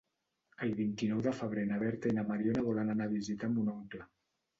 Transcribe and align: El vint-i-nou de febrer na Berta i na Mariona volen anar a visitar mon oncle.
El 0.67 0.71
vint-i-nou 0.77 1.19
de 1.27 1.33
febrer 1.39 1.65
na 1.71 1.77
Berta 1.83 2.11
i 2.13 2.15
na 2.19 2.23
Mariona 2.31 2.65
volen 2.69 2.89
anar 2.95 3.07
a 3.11 3.13
visitar 3.13 3.51
mon 3.59 3.71
oncle. 3.75 4.09